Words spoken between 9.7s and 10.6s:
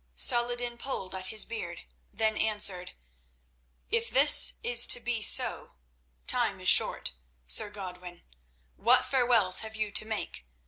you to make?